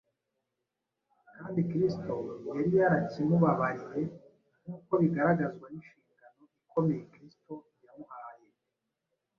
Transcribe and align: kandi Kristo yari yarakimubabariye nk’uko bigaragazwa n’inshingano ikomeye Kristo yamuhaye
kandi 1.35 1.59
Kristo 1.69 2.13
yari 2.47 2.63
yarakimubabariye 2.81 4.01
nk’uko 4.61 4.91
bigaragazwa 5.01 5.65
n’inshingano 5.69 6.41
ikomeye 6.65 7.03
Kristo 7.13 7.53
yamuhaye 7.85 8.47